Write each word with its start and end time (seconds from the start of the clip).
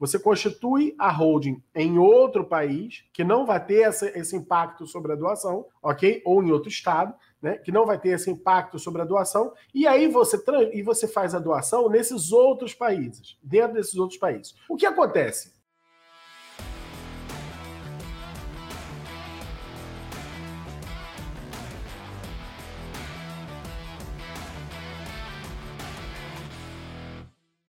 Você 0.00 0.18
constitui 0.18 0.94
a 0.98 1.12
holding 1.12 1.62
em 1.74 1.98
outro 1.98 2.42
país, 2.42 3.04
que 3.12 3.22
não 3.22 3.44
vai 3.44 3.62
ter 3.62 3.82
essa, 3.82 4.08
esse 4.18 4.34
impacto 4.34 4.86
sobre 4.86 5.12
a 5.12 5.14
doação, 5.14 5.66
ok? 5.82 6.22
Ou 6.24 6.42
em 6.42 6.50
outro 6.50 6.70
estado, 6.70 7.14
né? 7.40 7.58
Que 7.58 7.70
não 7.70 7.84
vai 7.84 8.00
ter 8.00 8.08
esse 8.08 8.30
impacto 8.30 8.78
sobre 8.78 9.02
a 9.02 9.04
doação. 9.04 9.52
E 9.74 9.86
aí 9.86 10.08
você, 10.08 10.42
e 10.72 10.82
você 10.82 11.06
faz 11.06 11.34
a 11.34 11.38
doação 11.38 11.90
nesses 11.90 12.32
outros 12.32 12.74
países, 12.74 13.36
dentro 13.42 13.74
desses 13.74 13.96
outros 13.96 14.18
países. 14.18 14.54
O 14.70 14.76
que 14.76 14.86
acontece? 14.86 15.52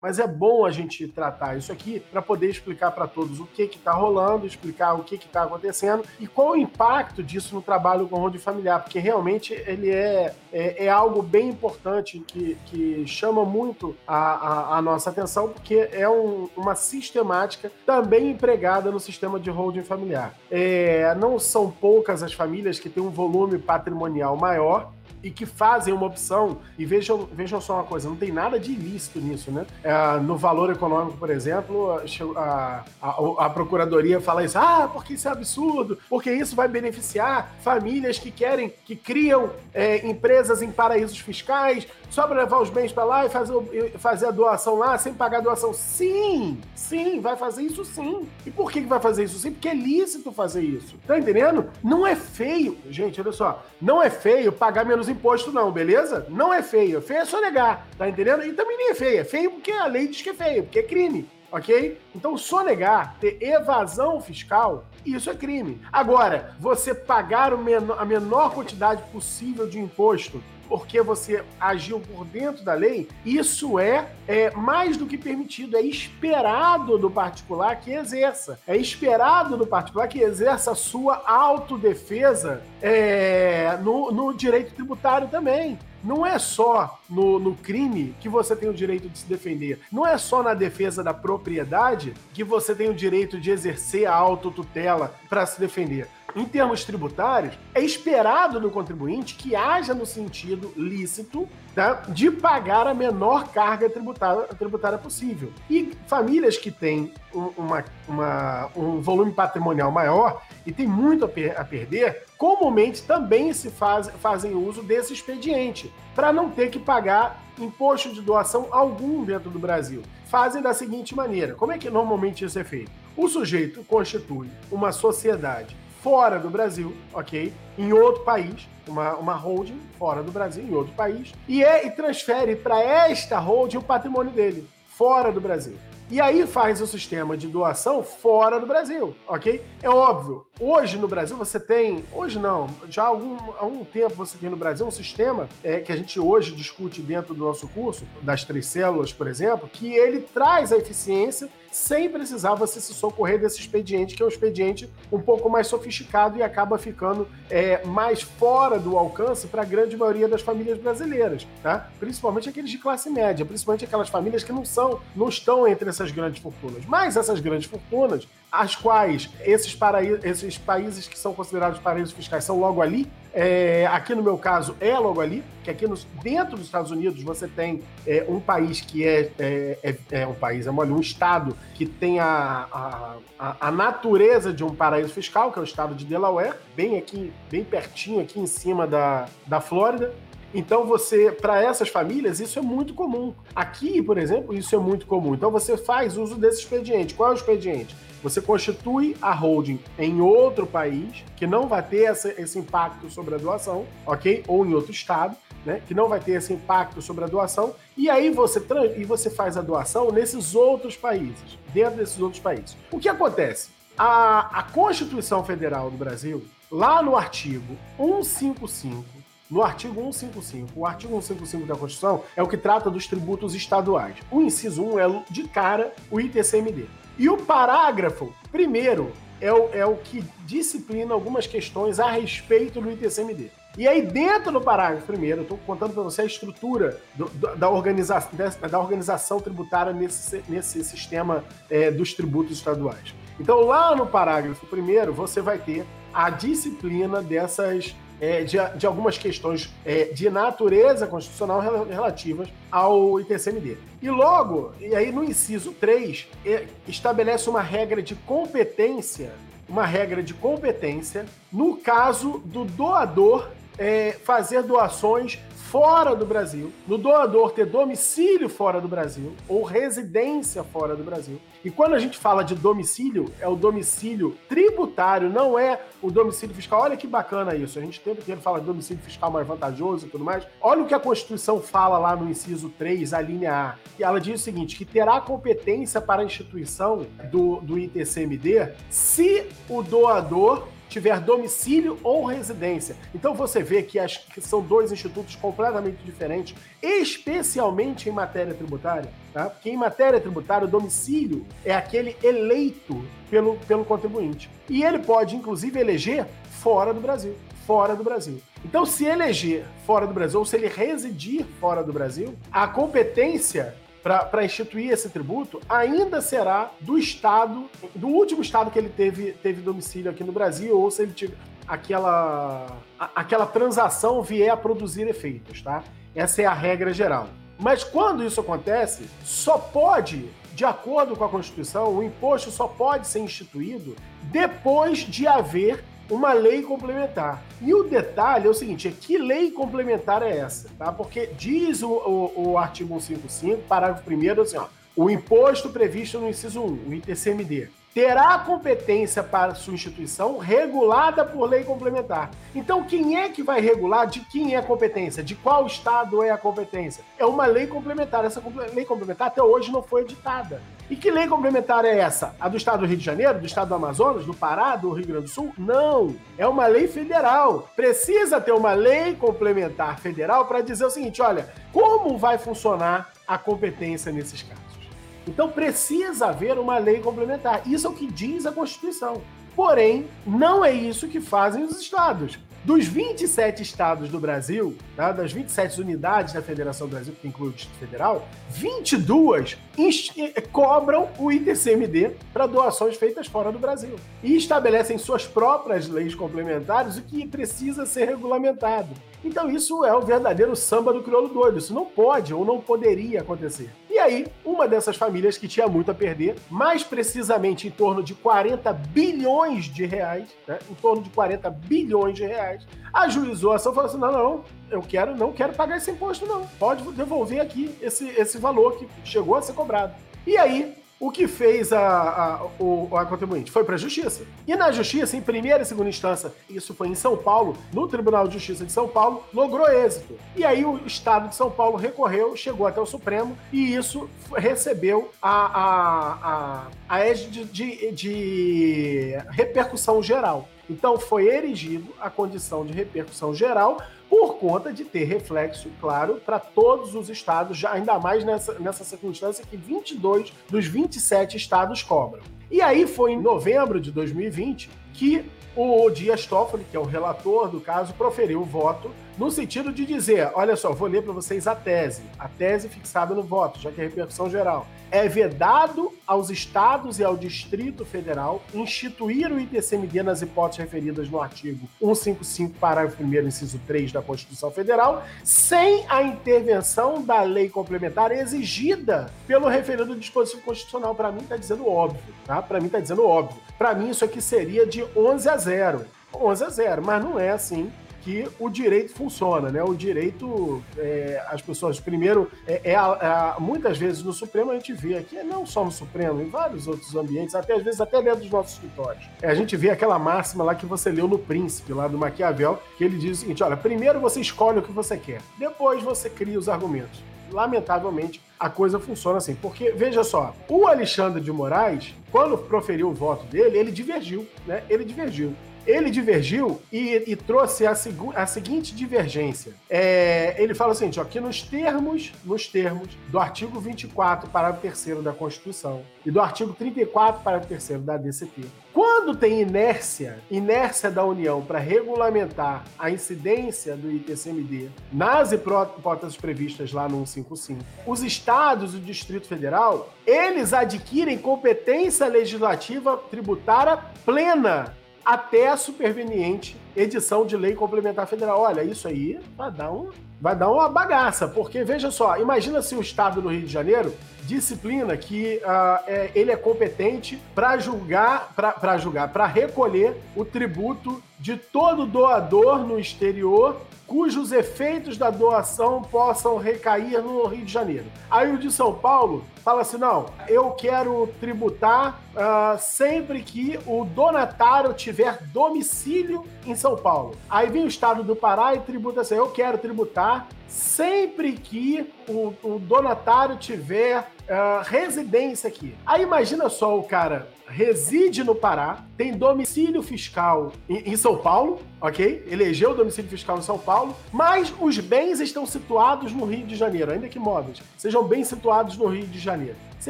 Mas 0.02 0.18
é 0.18 0.26
bom 0.26 0.66
a 0.66 0.72
gente 0.72 1.08
tratar 1.08 1.56
isso 1.58 1.72
aqui 1.72 2.00
para 2.00 2.24
poder 2.24 2.50
explicar 2.50 2.90
para 2.90 3.06
todos 3.06 3.40
o 3.40 3.46
que 3.46 3.62
está 3.64 3.92
rolando, 3.92 4.48
explicar 4.48 4.94
o 4.96 5.04
que 5.04 5.14
está 5.14 5.44
acontecendo 5.44 6.04
e 6.20 6.26
qual 6.26 6.52
o 6.52 6.58
impacto 6.58 7.22
disso 7.22 7.54
no 7.54 7.62
trabalho 7.62 8.08
com 8.08 8.20
o 8.20 8.40
familiar, 8.40 8.82
porque 8.82 8.98
realmente 8.98 9.54
ele 9.54 9.92
é, 9.92 10.34
é, 10.52 10.86
é, 10.86 10.90
algo 10.90 11.22
bem 11.22 11.50
importante 11.50 12.18
que, 12.20 12.58
que 12.66 13.06
chama 13.06 13.46
muito 13.46 13.96
a, 14.08 14.16
a, 14.16 14.78
a 14.78 14.82
nossa 14.82 15.12
atenção, 15.12 15.50
porque 15.50 15.88
é 15.92 16.10
um, 16.10 16.50
uma 16.56 16.74
sistemática 16.74 17.72
também 17.86 18.32
empregada 18.32 18.90
no 18.90 19.00
sistema 19.00 19.40
de 19.40 19.52
holding 19.52 19.84
familiar. 19.84 20.34
É, 20.50 21.14
não 21.16 21.38
são 21.38 21.70
poucas 21.70 22.24
as 22.24 22.34
famílias 22.34 22.80
que 22.80 22.90
têm 22.90 23.04
um 23.04 23.10
volume 23.10 23.60
patrimonial 23.60 24.36
maior 24.36 24.92
e 25.24 25.30
que 25.30 25.46
fazem 25.46 25.94
uma 25.94 26.06
opção. 26.06 26.60
E 26.78 26.86
vejam, 26.86 27.28
vejam 27.32 27.62
só 27.62 27.76
uma 27.76 27.84
coisa: 27.84 28.10
não 28.10 28.16
tem 28.16 28.32
nada 28.32 28.60
de 28.60 28.72
ilícito 28.72 29.20
nisso, 29.20 29.52
né? 29.52 29.66
É, 29.84 30.20
no 30.20 30.38
valor 30.38 30.72
econômico, 30.72 31.18
por 31.18 31.30
exemplo, 31.30 32.02
a, 32.36 32.84
a, 33.02 33.46
a, 33.46 33.50
Procuradoria 33.50 34.20
fala 34.20 34.44
isso: 34.44 34.58
ah, 34.58 34.90
porque 34.92 35.14
isso 35.14 35.28
é 35.28 35.32
absurdo, 35.32 35.98
porque 36.10 36.32
isso 36.32 36.56
vai 36.56 36.68
beneficiar 36.68 37.54
famílias 37.62 38.18
que 38.18 38.32
querem, 38.32 38.74
que 38.86 38.96
criam 38.96 39.50
é, 39.74 40.08
empresas 40.08 40.62
em 40.62 40.72
paraísos 40.72 41.20
fiscais, 41.20 41.88
só 42.12 42.28
para 42.28 42.42
levar 42.42 42.62
os 42.62 42.70
bens 42.70 42.92
para 42.92 43.06
lá 43.06 43.26
e 43.26 43.30
fazer, 43.30 43.92
fazer 43.98 44.26
a 44.28 44.32
doação 44.32 44.76
lá 44.76 44.98
sem 44.98 45.14
pagar 45.14 45.38
a 45.38 45.42
doação. 45.42 45.74
Sim, 45.74 46.60
sim, 46.76 47.22
vai 47.22 47.38
fazer 47.38 47.64
isso 47.64 47.86
sim. 47.86 48.28
E 48.46 48.52
por 48.52 48.70
que 48.70 48.82
vai 48.82 49.00
fazer 49.00 49.24
isso 49.24 49.40
sim? 49.40 49.52
Porque 49.52 49.70
é 49.70 49.74
lícito 49.74 50.32
fazer 50.32 50.62
isso. 50.62 50.98
Tá 51.08 51.18
entendendo? 51.18 51.72
Não 51.82 52.06
é 52.06 52.16
feio, 52.16 52.78
gente, 52.90 53.20
olha 53.22 53.32
só. 53.32 53.66
Não 53.82 54.04
é 54.04 54.10
feio 54.10 54.52
pagar 54.52 54.86
menos 54.86 55.08
imposto, 55.08 55.54
não, 55.54 55.72
beleza? 55.72 56.26
Não 56.30 56.54
é 56.54 56.62
feio. 56.62 57.02
Feio 57.02 57.22
é 57.22 57.26
só 57.26 57.40
negar, 57.40 57.88
tá 57.98 58.10
entendendo? 58.10 58.44
E 58.44 58.52
também 58.52 58.78
nem 58.78 58.90
é 58.90 58.94
feio. 58.94 59.22
É 59.22 59.24
feio 59.24 59.50
porque 59.52 59.72
a 59.72 59.88
lei 59.88 60.10
diz 60.10 60.22
que 60.22 60.30
é 60.30 60.34
feio, 60.34 60.64
porque 60.64 60.80
é 60.80 60.84
crime 60.84 61.28
ok? 61.52 62.00
Então, 62.16 62.38
sonegar, 62.38 63.18
ter 63.20 63.38
evasão 63.42 64.22
fiscal, 64.22 64.86
isso 65.06 65.30
é 65.30 65.36
crime. 65.36 65.82
Agora, 65.92 66.56
você 66.58 66.96
pagar 66.96 67.56
menor, 67.58 68.00
a 68.00 68.06
menor 68.06 68.54
quantidade 68.54 69.04
possível 69.12 69.68
de 69.68 69.78
imposto 69.78 70.42
porque 70.72 71.02
você 71.02 71.44
agiu 71.60 72.00
por 72.00 72.24
dentro 72.24 72.64
da 72.64 72.74
lei, 72.74 73.10
isso 73.26 73.78
é, 73.78 74.08
é 74.26 74.52
mais 74.52 74.96
do 74.96 75.06
que 75.06 75.18
permitido, 75.18 75.76
é 75.76 75.82
esperado 75.82 76.98
do 76.98 77.12
particular 77.12 77.76
que 77.76 77.92
exerça. 77.92 78.58
É 78.66 78.78
esperado 78.78 79.58
do 79.58 79.68
particular 79.68 80.08
que 80.08 80.22
exerça 80.22 80.72
a 80.72 80.76
sua 80.76 81.24
autodefesa 81.28 82.64
é, 82.82 83.78
no, 83.84 84.14
no 84.14 84.34
direito 84.34 84.74
tributário 84.74 85.28
também 85.28 85.78
não 86.04 86.26
é 86.26 86.40
só 86.40 87.00
no, 87.08 87.38
no, 87.38 87.56
crime 87.56 88.16
que 88.20 88.28
você 88.28 88.56
tem 88.56 88.68
o 88.68 88.74
direito 88.74 89.08
de 89.08 89.20
se 89.20 89.28
defender. 89.28 89.80
Não 89.92 90.08
é 90.08 90.18
só 90.18 90.42
na 90.42 90.56
defesa 90.56 91.04
da 91.04 91.14
propriedade 91.14 92.16
que 92.34 92.44
você 92.44 92.74
tem 92.74 92.90
o 92.90 92.94
direito 92.94 93.40
de 93.40 93.52
exercer 93.52 94.08
a 94.08 94.16
autotutela 94.16 95.14
para 95.30 95.46
se 95.46 95.60
defender 95.60 96.08
em 96.36 96.46
termos 96.46 96.84
tributários, 96.84 97.54
é 97.74 97.82
esperado 97.82 98.60
do 98.60 98.70
contribuinte 98.70 99.36
que 99.36 99.56
haja 99.56 99.94
no 99.94 100.06
sentido 100.06 100.74
lícito 100.76 101.48
tá, 101.74 102.04
de 102.10 102.30
pagar 102.30 102.88
a 102.88 102.94
menor 102.94 103.50
carga 103.50 103.90
tributária, 103.90 104.44
tributária 104.48 104.98
possível. 104.98 105.52
E 105.70 105.94
famílias 106.08 106.58
que 106.58 106.72
têm 106.72 107.14
uma, 107.34 107.84
uma, 108.08 108.70
um 108.76 109.02
volume 109.02 109.32
patrimonial 109.32 109.92
maior 109.92 110.42
e 110.66 110.72
tem 110.72 110.88
muito 110.88 111.26
a, 111.26 111.28
per 111.28 111.60
a 111.60 111.64
perder, 111.64 112.26
comumente 112.38 113.04
também 113.04 113.54
se 113.54 113.70
faz, 113.70 114.10
fazem 114.20 114.54
uso 114.54 114.82
desse 114.82 115.14
expediente, 115.14 115.92
para 116.16 116.34
não 116.34 116.50
ter 116.50 116.70
que 116.70 116.80
pagar 116.80 117.42
imposto 117.60 118.14
de 118.14 118.22
doação 118.22 118.68
algum 118.72 119.24
dentro 119.24 119.50
do 119.50 119.60
Brasil. 119.60 120.02
Fazem 120.26 120.62
da 120.62 120.74
seguinte 120.74 121.16
maneira: 121.16 121.56
como 121.56 121.72
é 121.72 121.78
que 121.78 121.90
normalmente 121.90 122.46
isso 122.46 122.58
é 122.58 122.64
feito? 122.64 122.92
O 123.16 123.28
sujeito 123.28 123.84
constitui 123.84 124.50
uma 124.72 124.92
sociedade 124.92 125.76
fora 126.02 126.40
do 126.40 126.50
Brasil, 126.50 126.96
ok? 127.14 127.54
Em 127.78 127.94
outro 127.94 128.24
país, 128.24 128.68
uma, 128.88 129.16
uma 129.16 129.34
holding 129.34 129.80
fora 129.98 130.22
do 130.24 130.32
Brasil, 130.32 130.64
em 130.64 130.74
outro 130.74 130.94
país, 130.94 131.32
e, 131.48 131.64
é, 131.64 131.86
e 131.86 131.92
transfere 131.92 132.56
para 132.56 132.82
esta 132.82 133.40
holding 133.40 133.78
o 133.78 133.84
patrimônio 133.84 134.32
dele, 134.32 134.68
fora 134.88 135.32
do 135.32 135.40
Brasil. 135.40 135.78
E 136.12 136.20
aí 136.20 136.46
faz 136.46 136.82
o 136.82 136.88
sistema 136.88 137.38
de 137.38 137.48
doação 137.48 138.04
fora 138.04 138.60
do 138.60 138.68
Brasil, 138.68 139.16
ok? 139.26 139.64
É 139.82 139.90
óbvio, 139.90 140.46
hoje 140.60 140.98
no 140.98 141.08
Brasil 141.08 141.38
você 141.38 141.58
tem, 141.58 142.04
hoje 142.12 142.38
não, 142.38 142.68
já 142.90 143.04
há 143.04 143.08
algum, 143.08 143.38
algum 143.58 143.86
tempo 143.86 144.14
você 144.16 144.38
tem 144.38 144.50
no 144.50 144.58
Brasil 144.58 144.86
um 144.86 144.92
sistema 144.92 145.48
é, 145.64 145.80
que 145.80 145.90
a 145.90 145.96
gente 145.96 146.20
hoje 146.20 146.54
discute 146.54 147.02
dentro 147.02 147.34
do 147.34 147.40
nosso 147.40 147.66
curso, 147.70 148.04
das 148.22 148.44
três 148.44 148.66
células, 148.66 149.14
por 149.14 149.26
exemplo, 149.26 149.70
que 149.72 149.94
ele 149.94 150.20
traz 150.20 150.74
a 150.74 150.78
eficiência 150.78 151.48
sem 151.72 152.10
precisar 152.10 152.54
você 152.54 152.82
se 152.82 152.94
socorrer 152.94 153.40
desse 153.40 153.60
expediente, 153.60 154.16
que 154.16 154.22
é 154.22 154.26
um 154.26 154.30
expediente 154.30 154.90
um 155.12 155.20
pouco 155.20 155.50
mais 155.50 155.68
sofisticado 155.68 156.38
e 156.38 156.44
acaba 156.44 156.78
ficando 156.78 157.28
é, 157.50 157.84
mais 157.86 158.22
fora 158.22 158.78
do 158.78 158.98
alcance 158.98 159.48
para 159.48 159.62
a 159.62 159.66
grande 159.66 159.96
maioria 159.96 160.28
das 160.28 160.42
famílias 160.42 160.78
brasileiras, 160.78 161.48
tá? 161.64 161.90
Principalmente 162.00 162.50
aqueles 162.50 162.70
de 162.70 162.78
classe 162.78 163.10
média, 163.10 163.46
principalmente 163.46 163.86
aquelas 163.86 164.10
famílias 164.10 164.44
que 164.44 164.52
não 164.52 164.66
são, 164.66 165.00
não 165.16 165.30
estão 165.30 165.68
entre 165.68 165.90
essas 165.90 166.12
grandes 166.12 166.42
fortunas. 166.42 166.86
Mas 166.86 167.16
essas 167.16 167.40
grandes 167.40 167.70
fortunas, 167.70 168.28
as 168.52 168.76
quais 168.76 169.30
esses, 169.42 169.78
esses 170.24 170.58
países 170.58 171.08
que 171.08 171.18
são 171.18 171.34
considerados 171.34 171.80
paraísos 171.80 172.14
fiscais 172.14 172.44
são 172.44 172.60
logo 172.60 172.82
ali, 172.82 173.10
é, 173.34 173.88
aqui 173.88 174.14
no 174.14 174.22
meu 174.22 174.38
caso 174.38 174.76
é 174.80 174.98
logo 174.98 175.22
ali, 175.22 175.44
que 175.64 175.70
aqui 175.70 175.88
nos, 175.88 176.06
dentro 176.22 176.58
dos 176.58 176.66
Estados 176.66 176.92
Unidos 176.92 177.22
você 177.24 177.48
tem 177.48 177.82
é, 178.06 178.26
um 178.28 178.40
país 178.40 178.82
que 178.82 179.08
é, 179.08 179.32
é, 179.40 179.78
é, 179.84 180.22
é 180.22 180.28
um 180.28 180.34
país, 180.34 180.68
é 180.68 180.72
um 180.72 181.00
estado 181.00 181.56
que 181.74 181.86
tem 181.86 182.20
a, 182.20 183.16
a, 183.40 183.56
a, 183.68 183.72
natureza 183.72 184.52
de 184.52 184.64
um 184.64 184.76
paraíso 184.76 185.14
fiscal, 185.14 185.52
que 185.52 185.60
é 185.60 185.62
o 185.62 185.66
estado 185.66 185.96
de 185.96 186.04
Delaware, 186.06 186.56
bem 186.76 186.98
aqui, 186.98 187.32
bem 187.50 187.64
pertinho 187.64 188.22
aqui 188.22 188.40
em 188.40 188.48
cima 188.48 188.86
da, 188.86 189.28
da 189.48 189.62
Flórida. 189.62 190.14
Então 190.54 190.86
você, 190.86 191.32
para 191.32 191.62
essas 191.62 191.90
famílias, 191.90 192.40
isso 192.40 192.60
é 192.60 192.62
muito 192.62 192.94
comum. 192.94 193.34
Aqui, 193.56 194.02
por 194.02 194.18
exemplo, 194.18 194.54
isso 194.54 194.76
é 194.76 194.80
muito 194.80 195.06
comum. 195.06 195.34
Então 195.34 195.50
você 195.52 195.78
faz 195.78 196.18
uso 196.18 196.36
desse 196.36 196.60
expediente. 196.60 197.14
Qual 197.14 197.30
é 197.30 197.34
o 197.34 197.36
expediente? 197.36 197.96
Você 198.24 198.40
constitui 198.40 199.18
a 199.22 199.34
holding 199.34 199.80
em 199.98 200.22
outro 200.22 200.68
país, 200.68 201.24
que 201.36 201.48
não 201.48 201.68
vai 201.68 201.82
ter 201.82 202.04
essa, 202.04 202.30
esse 202.40 202.60
impacto 202.60 203.10
sobre 203.10 203.34
a 203.34 203.38
doação, 203.38 203.86
ok? 204.06 204.44
Ou 204.48 204.66
em 204.66 204.74
outro 204.74 204.92
estado, 204.92 205.36
né? 205.66 205.82
Que 205.88 205.94
não 205.94 206.08
vai 206.08 206.20
ter 206.20 206.34
esse 206.34 206.54
impacto 206.54 207.02
sobre 207.02 207.24
a 207.24 207.28
doação. 207.28 207.74
E 207.98 208.10
aí 208.10 208.30
você, 208.30 208.64
e 208.98 209.04
você 209.06 209.30
faz 209.30 209.58
a 209.58 209.62
doação 209.62 210.12
nesses 210.12 210.54
outros 210.54 210.96
países, 210.96 211.58
dentro 211.74 211.98
desses 211.98 212.20
outros 212.20 212.42
países. 212.42 212.78
O 212.92 213.00
que 213.00 213.10
acontece? 213.10 213.70
A, 213.98 214.60
a 214.60 214.64
Constituição 214.64 215.44
Federal 215.44 215.90
do 215.90 215.98
Brasil, 215.98 216.44
lá 216.70 217.02
no 217.02 217.16
artigo 217.16 217.76
155, 217.98 219.21
no 219.52 219.62
artigo 219.62 219.96
155, 219.96 220.72
o 220.74 220.86
artigo 220.86 221.12
155 221.22 221.68
da 221.68 221.76
Constituição 221.76 222.24
é 222.38 222.42
o 222.42 222.48
que 222.48 222.56
trata 222.56 222.90
dos 222.90 223.06
tributos 223.06 223.54
estaduais. 223.54 224.16
O 224.32 224.42
inciso 224.42 224.82
1 224.82 225.00
é 225.00 225.24
de 225.30 225.44
cara 225.44 225.94
o 226.10 226.22
ITCMD. 226.22 226.86
E 227.20 227.28
o 227.28 227.36
parágrafo, 227.38 228.34
primeiro, 228.50 229.12
é 229.42 229.52
o, 229.52 229.70
é 229.74 229.86
o 229.86 229.98
que 229.98 230.24
disciplina 230.46 231.14
algumas 231.14 231.46
questões 231.48 232.00
a 232.00 232.10
respeito 232.10 232.80
do 232.80 232.90
ITCMD. 232.90 233.52
E 233.78 233.88
aí, 233.88 234.02
dentro 234.02 234.54
do 234.54 234.62
parágrafo 234.62 235.06
primeiro, 235.06 235.40
eu 235.40 235.44
estou 235.44 235.58
contando 235.66 235.94
para 235.94 236.04
você 236.04 236.22
a 236.22 236.26
estrutura 236.26 237.02
do, 237.16 237.26
do, 237.26 237.56
da, 237.56 237.70
organiza 237.70 238.26
da 238.70 238.80
organização 238.80 239.42
tributária 239.42 239.92
nesse, 239.92 240.44
nesse 240.48 240.82
sistema 240.84 241.44
é, 241.70 241.92
dos 241.92 242.14
tributos 242.14 242.54
estaduais. 242.58 243.14
Então, 243.38 243.62
lá 243.62 243.96
no 243.96 244.08
parágrafo 244.08 244.66
primeiro, 244.68 245.14
você 245.14 245.42
vai 245.42 245.58
ter 245.58 245.86
a 246.14 246.30
disciplina 246.30 247.22
dessas 247.22 247.96
é, 248.22 248.44
de, 248.44 248.58
de, 248.78 248.86
algumas 248.86 249.18
questões 249.18 249.74
é, 249.84 250.06
de 250.06 250.30
natureza 250.30 251.08
constitucional 251.08 251.60
relativas 251.86 252.48
ao 252.72 253.20
ITCMD. 253.20 253.78
E 254.00 254.10
logo, 254.10 254.74
e 254.80 254.96
aí 254.96 255.12
no 255.12 255.24
inciso 255.24 255.72
3, 255.74 256.28
é, 256.46 256.68
estabelece 256.88 257.50
uma 257.50 257.62
regra 257.62 258.02
de 258.02 258.14
competência, 258.14 259.34
uma 259.68 259.86
regra 259.86 260.22
de 260.22 260.36
competência 260.36 261.26
no 261.52 261.78
caso 261.78 262.40
do 262.46 262.64
doador 262.64 263.50
é, 263.78 264.12
fazer 264.24 264.62
doações 264.62 265.40
fora 265.72 266.14
do 266.14 266.26
Brasil, 266.26 266.74
no 266.86 266.98
doador 266.98 267.52
ter 267.52 267.66
domicílio 267.66 268.50
fora 268.50 268.82
do 268.82 268.90
Brasil 268.90 269.34
ou 269.48 269.64
residência 269.64 270.66
fora 270.66 270.98
do 270.98 271.04
Brasil. 271.04 271.40
E 271.64 271.72
quando 271.72 271.94
a 271.94 272.00
gente 272.00 272.18
fala 272.18 272.44
de 272.44 272.56
domicílio, 272.56 273.32
é 273.40 273.48
o 273.48 273.56
domicílio 273.56 274.36
tributário, 274.50 275.30
não 275.30 275.58
é 275.58 275.80
o 276.02 276.12
domicílio 276.12 276.54
fiscal. 276.54 276.82
Olha 276.82 276.98
que 276.98 277.08
bacana 277.08 277.56
isso. 277.56 277.80
A 277.80 277.82
gente 277.82 278.02
o 278.02 278.04
tempo 278.04 278.20
inteiro 278.20 278.42
fala 278.42 278.60
de 278.60 278.66
domicílio 278.66 279.02
fiscal 279.02 279.32
mais 279.32 279.48
vantajoso 279.48 280.08
e 280.08 280.10
tudo 280.10 280.26
mais. 280.26 280.46
Olha 280.60 280.82
o 280.82 280.86
que 280.86 280.94
a 280.94 281.00
Constituição 281.00 281.62
fala 281.62 281.98
lá 281.98 282.18
no 282.18 282.30
inciso 282.30 282.68
3, 282.78 283.14
a 283.14 283.22
linha 283.22 283.54
A. 283.54 283.76
E 283.98 284.04
ela 284.04 284.20
diz 284.20 284.42
o 284.42 284.44
seguinte: 284.44 284.76
que 284.76 284.84
terá 284.84 285.22
competência 285.22 286.02
para 286.02 286.22
a 286.22 286.26
instituição 286.26 287.08
do, 287.32 287.62
do 287.62 287.80
ITCMD 287.80 288.74
se 288.90 289.48
o 289.70 289.82
doador 289.82 290.68
tiver 290.92 291.20
domicílio 291.22 291.98
ou 292.04 292.26
residência. 292.26 292.98
Então 293.16 293.34
você 293.34 293.64
vê 293.64 293.82
que, 293.82 293.98
as, 293.98 294.18
que 294.18 294.42
são 294.42 294.62
dois 294.62 294.92
institutos 294.92 295.36
completamente 295.36 296.04
diferentes, 296.04 296.56
especialmente 296.82 298.10
em 298.10 298.12
matéria 298.12 298.54
tributária. 298.54 299.10
Tá? 299.34 299.50
Porque 299.50 299.70
em 299.70 299.78
matéria 299.78 300.20
tributária, 300.20 300.68
o 300.68 300.70
domicílio 300.70 301.46
é 301.64 301.74
aquele 301.74 302.16
eleito 302.22 303.04
pelo, 303.30 303.56
pelo 303.60 303.86
contribuinte. 303.86 304.50
E 304.70 304.84
ele 304.84 305.00
pode, 305.00 305.36
inclusive, 305.36 305.80
eleger 305.80 306.28
fora 306.50 306.94
do 306.94 307.00
Brasil. 307.00 307.36
Fora 307.66 307.96
do 307.96 308.04
Brasil. 308.04 308.42
Então, 308.66 308.86
se 308.86 309.06
eleger 309.06 309.66
fora 309.86 310.06
do 310.06 310.14
Brasil, 310.14 310.40
ou 310.40 310.46
se 310.46 310.58
ele 310.58 310.68
residir 310.68 311.46
fora 311.60 311.84
do 311.84 311.94
Brasil, 311.94 312.36
a 312.52 312.68
competência 312.68 313.76
para 314.04 314.44
instituir 314.44 314.92
esse 314.92 315.10
tributo 315.10 315.62
ainda 315.70 316.22
será 316.22 316.72
do 316.80 316.98
estado, 316.98 317.70
do 317.96 318.08
último 318.08 318.42
estado 318.42 318.72
que 318.72 318.80
ele 318.80 318.90
teve, 318.90 319.34
teve 319.34 319.62
domicílio 319.62 320.10
aqui 320.10 320.24
no 320.24 320.32
Brasil, 320.32 320.80
ou 320.80 320.90
se 320.90 321.04
ele 321.04 321.14
tiver 321.14 321.38
aquela, 321.68 322.78
aquela 323.16 323.46
transação 323.46 324.22
vier 324.22 324.52
a 324.52 324.58
produzir 324.58 325.08
efeitos, 325.08 325.62
tá? 325.62 325.84
Essa 326.16 326.42
é 326.42 326.46
a 326.46 326.54
regra 326.54 326.94
geral. 326.94 327.30
Mas 327.58 327.84
quando 327.84 328.24
isso 328.24 328.42
acontece, 328.42 329.08
só 329.24 329.58
pode, 329.58 330.30
de 330.54 330.66
acordo 330.66 331.16
com 331.16 331.24
a 331.24 331.30
Constituição, 331.30 331.96
o 331.96 332.04
imposto 332.04 332.50
só 332.50 332.68
pode 332.68 333.08
ser 333.08 333.20
instituído 333.20 333.96
depois 334.24 335.00
de 335.00 335.28
haver 335.28 335.84
uma 336.12 336.34
lei 336.34 336.62
complementar. 336.62 337.42
E 337.62 337.74
o 337.74 337.84
detalhe 337.84 338.46
é 338.46 338.50
o 338.50 338.54
seguinte: 338.54 338.88
é 338.88 338.92
que 338.92 339.18
lei 339.18 339.50
complementar 339.50 340.22
é 340.22 340.38
essa? 340.38 340.70
Tá? 340.78 340.92
Porque 340.92 341.28
diz 341.38 341.82
o, 341.82 341.90
o, 341.90 342.50
o 342.52 342.58
artigo 342.58 343.00
155, 343.00 343.64
parágrafo 343.68 344.04
1 344.08 344.42
assim, 344.42 344.58
ó, 344.58 344.68
o 344.96 345.10
imposto 345.10 345.70
previsto 345.70 346.20
no 346.20 346.30
inciso 346.30 346.62
1, 346.62 346.66
o 346.90 346.94
ITCMD, 346.94 347.70
terá 347.94 348.38
competência 348.40 349.24
para 349.24 349.56
sua 349.56 349.74
instituição 349.74 350.38
regulada 350.38 351.24
por 351.26 351.50
lei 351.50 351.64
complementar. 351.64 352.30
Então, 352.54 352.84
quem 352.84 353.18
é 353.18 353.30
que 353.30 353.42
vai 353.42 353.62
regular 353.62 354.06
de 354.06 354.20
quem 354.20 354.54
é 354.54 354.58
a 354.58 354.64
competência? 354.64 355.24
De 355.24 355.36
qual 355.36 355.66
estado 355.66 356.22
é 356.22 356.30
a 356.30 356.38
competência? 356.38 357.04
É 357.18 357.26
uma 357.26 357.46
lei 357.46 357.68
complementar. 357.68 358.26
Essa 358.26 358.44
lei 358.74 358.86
complementar 358.86 359.28
até 359.28 359.42
hoje 359.42 359.72
não 359.72 359.82
foi 359.82 360.02
editada. 360.02 360.62
E 360.92 360.96
que 360.98 361.10
lei 361.10 361.26
complementar 361.26 361.86
é 361.86 362.00
essa? 362.00 362.36
A 362.38 362.50
do 362.50 362.58
estado 362.58 362.82
do 362.82 362.86
Rio 362.86 362.98
de 362.98 363.06
Janeiro, 363.06 363.40
do 363.40 363.46
estado 363.46 363.70
do 363.70 363.76
Amazonas, 363.76 364.26
do 364.26 364.34
Pará, 364.34 364.76
do 364.76 364.92
Rio 364.92 365.08
Grande 365.08 365.24
do 365.24 365.30
Sul? 365.30 365.54
Não. 365.58 366.14
É 366.38 366.46
uma 366.46 366.68
lei 366.68 366.86
federal. 366.86 367.70
Precisa 367.78 368.42
ter 368.42 368.52
uma 368.52 368.74
lei 368.74 369.16
complementar 369.16 370.02
federal 370.02 370.48
para 370.48 370.60
dizer 370.60 370.84
o 370.84 370.90
seguinte: 370.90 371.22
olha, 371.22 371.48
como 371.72 372.18
vai 372.18 372.38
funcionar 372.38 373.14
a 373.26 373.38
competência 373.38 374.12
nesses 374.12 374.44
casos? 374.44 374.90
Então 375.26 375.50
precisa 375.50 376.28
haver 376.28 376.60
uma 376.60 376.78
lei 376.78 377.00
complementar. 377.00 377.62
Isso 377.66 377.88
é 377.88 377.90
o 377.90 377.94
que 377.94 378.08
diz 378.08 378.46
a 378.46 378.52
Constituição. 378.52 379.22
Porém, 379.56 380.10
não 380.28 380.64
é 380.64 380.74
isso 380.74 381.08
que 381.08 381.22
fazem 381.22 381.64
os 381.64 381.80
estados. 381.80 382.38
Dos 382.64 382.86
27 382.86 383.64
estados 383.64 384.10
do 384.10 384.20
Brasil, 384.20 384.76
tá, 384.96 385.12
das 385.12 385.34
27 385.34 385.82
unidades 385.82 386.34
da 386.34 386.44
Federação 386.44 386.88
do 386.88 386.92
Brasil, 386.92 387.16
que 387.20 387.28
inclui 387.28 387.50
o 387.50 387.52
Distrito 387.52 387.80
Federal, 387.80 388.28
22 388.50 389.58
eh, 389.80 390.42
cobram 390.42 391.10
o 391.18 391.32
ITCMD 391.32 392.12
para 392.32 392.46
doações 392.46 392.98
feitas 392.98 393.26
fora 393.26 393.52
do 393.52 393.58
Brasil. 393.58 393.96
E 394.22 394.36
estabelecem 394.36 395.00
suas 395.00 395.26
próprias 395.26 395.88
leis 395.88 396.14
complementares, 396.14 396.98
o 396.98 397.02
que 397.02 397.28
precisa 397.28 397.88
ser 397.88 398.06
regulamentado. 398.06 398.90
Então 399.26 399.50
isso 399.50 399.84
é 399.84 399.96
o 399.96 400.02
verdadeiro 400.02 400.56
samba 400.56 400.94
do 400.94 401.02
crioulo 401.02 401.30
doido. 401.30 401.58
Isso 401.58 401.74
não 401.74 401.86
pode 401.86 402.32
ou 402.32 402.46
não 402.46 402.60
poderia 402.60 403.22
acontecer. 403.22 403.72
E 404.02 404.04
aí, 404.04 404.28
uma 404.44 404.68
dessas 404.68 404.96
famílias 404.98 405.38
que 405.38 405.48
tinha 405.48 405.68
muito 405.68 405.92
a 405.92 405.94
perder, 405.94 406.36
mais 406.50 406.82
precisamente 406.82 407.68
em 407.68 407.70
torno 407.70 408.02
de 408.02 408.16
40 408.16 408.74
bilhões 408.74 409.66
de 409.66 409.86
reais, 409.86 410.28
né? 410.48 410.58
em 410.68 410.74
torno 410.74 411.04
de 411.04 411.12
40 411.12 411.48
bilhões 411.52 412.16
de 412.16 412.26
reais, 412.26 412.66
ajuizou 412.92 413.52
a 413.52 413.58
ação 413.58 413.72
e 413.72 413.76
falou 413.76 413.88
assim: 413.88 414.00
não, 414.00 414.12
não, 414.12 414.44
eu 414.72 414.82
quero, 414.82 415.16
não 415.16 415.32
quero 415.32 415.54
pagar 415.54 415.78
esse 415.78 415.92
imposto, 415.92 416.26
não. 416.26 416.48
Pode 416.58 416.84
devolver 416.94 417.40
aqui 417.40 417.76
esse, 417.80 418.10
esse 418.20 418.40
valor 418.40 418.76
que 418.76 418.88
chegou 419.06 419.36
a 419.36 419.42
ser 419.44 419.54
cobrado. 419.54 419.94
E 420.26 420.36
aí, 420.36 420.74
o 421.02 421.10
que 421.10 421.28
fez 421.28 421.74
a, 421.74 421.80
a, 421.82 422.46
o, 422.60 422.96
a 422.96 423.04
contribuinte? 423.06 423.50
Foi 423.50 423.64
para 423.64 423.74
a 423.74 423.78
justiça. 423.78 424.24
E 424.48 424.56
na 424.56 424.72
justiça, 424.72 425.18
em 425.18 425.22
primeira 425.22 425.64
e 425.64 425.66
segunda 425.66 425.90
instância, 425.90 426.32
isso 426.48 426.76
foi 426.76 426.90
em 426.90 426.96
São 426.96 427.18
Paulo, 427.18 427.58
no 427.74 427.88
Tribunal 427.88 428.28
de 428.28 428.36
Justiça 428.36 428.64
de 428.64 428.72
São 428.72 428.88
Paulo, 428.88 429.24
logrou 429.34 429.68
êxito. 429.68 430.16
E 430.36 430.46
aí 430.46 430.64
o 430.64 430.80
Estado 430.86 431.28
de 431.28 431.36
São 431.36 431.50
Paulo 431.50 431.76
recorreu, 431.76 432.36
chegou 432.36 432.68
até 432.68 432.80
o 432.80 432.86
Supremo, 432.86 433.36
e 433.52 433.74
isso 433.74 434.08
recebeu 434.38 435.10
a, 435.20 435.32
a, 435.46 436.68
a, 436.88 436.98
a 436.98 437.14
de, 437.14 437.46
de, 437.46 437.92
de 437.92 439.18
repercussão 439.32 440.04
geral. 440.04 440.48
Então 440.70 440.98
foi 440.98 441.28
erigido 441.28 441.94
a 442.00 442.10
condição 442.10 442.66
de 442.66 442.74
repercussão 442.74 443.34
geral 443.34 443.82
por 444.10 444.36
conta 444.36 444.74
de 444.74 444.84
ter 444.84 445.06
reflexo, 445.06 445.70
claro, 445.80 446.22
para 446.26 446.38
todos 446.38 446.96
os 446.96 447.10
estados, 447.10 447.58
já 447.58 447.72
ainda 447.72 447.98
mais 447.98 448.26
nessa, 448.26 448.60
nessa 448.60 448.84
circunstância 448.84 449.46
que 449.50 449.56
22 449.56 450.34
dos 450.50 450.66
27 450.68 451.38
estados 451.38 451.82
cobram. 451.82 452.22
E 452.52 452.62
aí 452.62 452.86
foi 452.86 453.14
em 453.14 453.22
novembro 453.22 453.80
de 453.80 453.90
2020 453.92 454.70
que 454.94 455.26
o 455.56 455.90
Dias 455.90 456.26
Toffoli, 456.26 456.66
que 456.70 456.78
é 456.78 456.80
o 456.80 456.84
relator 456.84 457.50
do 457.50 457.60
caso, 457.60 457.94
proferiu 457.94 458.42
o 458.42 458.46
voto 458.46 458.90
no 459.18 459.30
sentido 459.30 459.72
de 459.72 459.86
dizer, 459.86 460.32
olha 460.34 460.56
só, 460.56 460.72
vou 460.72 460.88
ler 460.88 461.04
para 461.04 461.14
vocês 461.14 461.46
a 461.46 461.54
tese, 461.54 462.02
a 462.18 462.28
tese 462.28 462.70
fixada 462.70 463.14
no 463.14 463.22
voto, 463.22 463.60
já 463.60 463.72
que 463.72 463.82
é 463.82 463.84
repercussão 463.84 464.30
geral. 464.30 464.66
É 464.90 465.08
vedado 465.08 465.94
aos 466.06 466.30
estados 466.30 467.00
e 467.00 467.04
ao 467.04 467.16
Distrito 467.16 467.86
Federal 467.86 468.42
instituir 468.54 469.32
o 469.32 469.40
ITCMD 469.40 470.04
nas 470.04 470.22
hipóteses 470.22 470.66
referidas 470.66 471.10
no 471.10 471.22
artigo 471.22 471.68
155, 471.80 472.60
parágrafo 472.60 473.02
1 473.02 473.28
inciso 473.28 473.60
3 473.68 473.92
da 473.92 474.02
Constituição 474.02 474.52
Federal, 474.52 475.04
sem 475.24 475.86
a 475.88 476.04
intervenção 476.04 477.02
da 477.02 477.22
lei 477.22 477.48
complementar 477.48 478.12
exigida 478.12 479.10
pelo 479.28 479.48
referido 479.48 479.96
dispositivo 479.96 480.42
constitucional. 480.42 480.96
Para 480.96 481.12
mim 481.12 481.22
está 481.22 481.38
dizendo 481.38 481.70
óbvio, 481.70 482.02
tá? 482.26 482.42
Para 482.42 482.60
mim 482.60 482.66
está 482.66 482.80
dizendo 482.80 483.06
óbvio. 483.06 483.40
Para 483.58 483.74
mim 483.74 483.90
isso 483.90 484.04
aqui 484.04 484.22
seria 484.22 484.66
de 484.66 484.81
11 484.96 485.30
a 485.30 485.38
0. 485.38 485.86
11 486.14 486.44
a 486.44 486.50
0, 486.50 486.82
mas 486.84 487.04
não 487.04 487.20
é 487.20 487.30
assim 487.30 487.72
que 488.02 488.28
o 488.40 488.50
direito 488.50 488.94
funciona, 488.94 489.50
né? 489.50 489.64
O 489.64 489.74
direito, 489.74 490.62
é, 490.78 491.24
as 491.28 491.42
pessoas, 491.42 491.80
primeiro, 491.80 492.30
é, 492.48 492.72
é, 492.72 492.74
é, 492.74 493.40
muitas 493.40 493.78
vezes 493.78 494.04
no 494.04 494.12
Supremo 494.12 494.52
a 494.52 494.56
gente 494.56 494.74
vê 494.74 494.98
aqui, 494.98 495.22
não 495.24 495.46
só 495.46 495.64
no 495.64 495.72
Supremo, 495.72 496.22
em 496.22 496.30
vários 496.30 496.68
outros 496.68 496.96
ambientes, 496.96 497.36
até 497.36 497.54
às 497.54 497.64
vezes 497.64 497.80
até 497.80 498.02
dentro 498.02 498.22
dos 498.22 498.30
nossos 498.30 498.54
escritórios. 498.54 499.08
É, 499.22 499.30
a 499.30 499.36
gente 499.36 499.56
vê 499.56 499.70
aquela 499.70 500.00
máxima 500.00 500.44
lá 500.44 500.56
que 500.56 500.66
você 500.66 500.90
leu 500.90 501.08
no 501.08 501.20
Príncipe, 501.20 501.74
lá 501.74 501.88
do 501.88 501.98
Maquiavel, 501.98 502.62
que 502.78 502.84
ele 502.84 502.98
diz 502.98 503.20
o 503.20 503.22
seguinte: 503.22 503.44
olha, 503.44 503.56
primeiro 503.56 504.00
você 504.00 504.20
escolhe 504.20 504.60
o 504.60 504.64
que 504.64 504.72
você 504.72 504.98
quer, 504.98 505.22
depois 505.38 505.84
você 505.84 506.10
cria 506.10 506.40
os 506.40 506.50
argumentos. 506.50 507.11
Lamentavelmente, 507.32 508.22
a 508.40 508.50
coisa 508.50 508.80
funciona 508.80 509.18
assim. 509.18 509.36
Porque, 509.36 509.72
veja 509.72 510.04
só, 510.04 510.34
o 510.48 510.68
Alexandre 510.68 511.22
de 511.22 511.32
Moraes, 511.32 511.96
quando 512.12 512.38
proferiu 512.38 512.90
o 512.90 512.94
voto 512.94 513.26
dele, 513.26 513.58
ele 513.58 513.72
divergiu, 513.72 514.28
né? 514.46 514.64
Ele 514.70 514.84
divergiu 514.84 515.34
ele 515.66 515.90
divergiu 515.90 516.62
e, 516.72 517.04
e 517.08 517.16
trouxe 517.16 517.66
a, 517.66 517.72
a, 517.72 518.26
seguinte 518.26 518.74
divergência. 518.76 519.54
É, 519.70 520.36
ele 520.38 520.54
fala 520.54 520.74
seguinte, 520.74 521.00
ó, 521.00 521.04
que 521.04 521.20
nos 521.20 521.42
termos, 521.42 522.12
nos 522.24 522.48
termos 522.48 522.90
do 523.08 523.20
artigo 523.20 523.60
24, 523.60 524.30
parágrafo 524.30 524.62
3 524.62 525.04
da 525.04 525.12
Constituição 525.12 525.84
e 526.06 526.12
do 526.12 526.20
artigo 526.20 526.54
34, 526.54 527.22
parágrafo 527.22 527.48
3 527.48 527.82
da 527.82 527.98
DCT, 527.98 528.44
quando 528.74 529.16
tem 529.16 529.42
inércia, 529.42 530.20
inércia 530.30 530.90
da 530.90 531.04
União 531.04 531.42
para 531.42 531.60
regulamentar 531.60 532.64
a 532.80 532.90
incidência 532.90 533.76
do 533.76 533.92
ITCMD 533.92 534.70
nas 534.92 535.32
hipóteses 535.32 536.16
previstas 536.16 536.72
lá 536.72 536.88
no 536.88 537.06
155, 537.06 537.64
os 537.86 538.02
estados 538.02 538.74
e 538.74 538.78
o 538.78 538.80
Distrito 538.80 539.28
Federal, 539.28 539.94
eles 540.08 540.54
adquirem 540.54 541.18
competência 541.18 542.08
legislativa 542.08 542.98
tributária 543.10 543.78
plena 544.06 544.74
até 545.06 545.48
a 545.48 545.58
superveniente 545.58 546.56
edição 546.76 547.26
de 547.26 547.36
lei 547.36 547.56
complementar 547.56 548.08
federal. 548.08 548.42
Olha, 548.42 548.64
isso 548.64 548.88
aí 548.88 549.20
vai 549.38 549.52
dar, 549.52 549.72
um, 549.72 549.90
vai 550.20 550.36
dar 550.36 550.50
uma 550.50 550.70
bagaça, 550.70 551.28
porque 551.28 551.64
veja 551.64 551.92
só, 551.92 552.18
imagina 552.18 552.62
se 552.62 552.76
o 552.76 552.82
Estado 552.82 553.22
do 553.22 553.30
Rio 553.30 553.42
de 553.42 553.52
Janeiro 553.52 553.94
disciplina 554.24 554.96
que 554.96 555.42
uh, 555.44 555.84
é, 555.88 556.12
ele 556.14 556.32
é 556.32 556.36
competente 556.36 557.22
para 557.34 557.58
julgar, 557.58 558.34
para 558.36 558.78
julgar, 558.78 559.12
para 559.12 559.26
recolher 559.26 559.96
o 560.16 560.24
tributo 560.24 561.02
de 561.20 561.38
todo 561.38 561.86
doador 561.86 562.60
no 562.60 562.80
exterior 562.80 563.60
cujos 563.92 564.32
efeitos 564.32 564.98
da 564.98 565.10
doação 565.10 565.82
possam 565.82 566.38
recair 566.38 567.02
no 567.02 567.28
Rio 567.28 567.44
de 567.44 567.52
Janeiro. 567.52 567.84
Aí 568.10 568.34
o 568.34 568.38
de 568.38 568.50
São 568.50 568.74
Paulo 568.74 569.26
fala 569.44 569.64
assim: 569.64 569.78
não, 569.78 570.06
eu 570.30 570.52
quero 570.52 571.10
tributar 571.20 572.00
uh, 572.16 572.58
sempre 572.58 573.22
que 573.22 573.60
o 573.66 573.84
donatário 573.84 574.74
tiver 574.74 575.22
domicílio 575.34 576.26
em 576.46 576.56
São 576.62 576.76
Paulo. 576.76 577.16
Aí 577.28 577.50
vem 577.50 577.66
o 577.66 577.68
estado 577.68 578.04
do 578.04 578.16
Pará 578.16 578.54
e 578.54 578.60
tributa 578.60 579.02
assim: 579.02 579.16
eu 579.16 579.30
quero 579.30 579.58
tributar 579.58 580.28
sempre 580.48 581.34
que 581.34 581.92
o, 582.08 582.34
o 582.44 582.60
donatário 582.60 583.36
tiver 583.38 584.00
uh, 584.00 584.64
residência 584.64 585.48
aqui. 585.48 585.76
Aí 585.86 586.04
imagina 586.04 586.50
só 586.50 586.78
o 586.78 586.84
cara 586.84 587.30
reside 587.48 588.24
no 588.24 588.36
Pará, 588.36 588.84
tem 588.96 589.18
domicílio 589.18 589.82
fiscal 589.82 590.54
em, 590.70 590.92
em, 590.92 590.96
São 590.96 591.18
Paulo, 591.18 591.60
ok? 591.82 592.24
Elegeu 592.28 592.74
domicílio 592.74 593.10
fiscal 593.10 593.40
em 593.40 593.42
São 593.42 593.58
Paulo, 593.58 593.96
mas 594.12 594.54
os 594.60 594.78
bens 594.78 595.20
estão 595.20 595.46
situados 595.46 596.14
no 596.14 596.26
Rio 596.26 596.46
de 596.46 596.56
Janeiro, 596.56 596.92
ainda 596.92 597.10
que 597.10 597.20
móveis, 597.20 597.62
sejam 597.78 598.04
bem 598.04 598.24
situados 598.24 598.78
no 598.78 598.88
Rio 598.88 599.06
de 599.08 599.20
Janeiro. 599.20 599.58
Você 599.82 599.90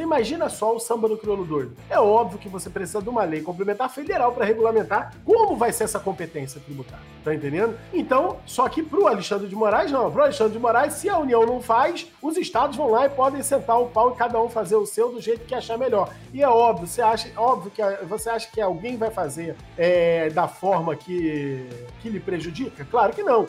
imagina 0.00 0.48
só 0.48 0.74
o 0.74 0.80
samba 0.80 1.06
do 1.06 1.18
crioulo 1.18 1.44
doido. 1.44 1.76
É 1.90 2.00
óbvio 2.00 2.38
que 2.38 2.48
você 2.48 2.70
precisa 2.70 3.02
de 3.02 3.10
uma 3.10 3.24
lei 3.24 3.42
complementar 3.42 3.90
federal 3.90 4.32
para 4.32 4.46
regulamentar 4.46 5.14
como 5.22 5.54
vai 5.54 5.70
ser 5.70 5.84
essa 5.84 6.00
competência 6.00 6.58
tributária. 6.62 7.04
Tá 7.22 7.34
entendendo? 7.34 7.78
Então, 7.92 8.38
só 8.46 8.70
que 8.70 8.82
pro 8.82 9.06
Alexandre 9.06 9.48
de 9.48 9.54
Moraes, 9.54 9.92
não. 9.92 10.10
Pro 10.10 10.22
Alexandre 10.22 10.54
de 10.54 10.58
Moraes, 10.58 10.94
se 10.94 11.10
a 11.10 11.18
União 11.18 11.44
não 11.44 11.60
faz, 11.60 12.10
os 12.22 12.38
estados 12.38 12.74
vão 12.74 12.90
lá 12.90 13.04
e 13.04 13.10
podem 13.10 13.42
sentar 13.42 13.78
o 13.78 13.90
pau 13.90 14.12
e 14.12 14.16
cada 14.16 14.40
um 14.40 14.48
fazer 14.48 14.76
o 14.76 14.86
seu 14.86 15.12
do 15.12 15.20
jeito 15.20 15.44
que 15.44 15.54
achar 15.54 15.76
melhor. 15.76 16.08
E 16.32 16.42
é 16.42 16.48
óbvio, 16.48 16.86
você 16.86 17.02
acha, 17.02 17.30
óbvio 17.36 17.70
que 17.70 17.82
você 18.06 18.30
acha 18.30 18.50
que 18.50 18.62
alguém 18.62 18.96
vai 18.96 19.10
fazer 19.10 19.54
é, 19.76 20.30
da 20.30 20.48
forma 20.48 20.96
que, 20.96 21.68
que 22.00 22.08
lhe 22.08 22.18
prejudica? 22.18 22.86
Claro 22.90 23.12
que 23.12 23.22
não. 23.22 23.46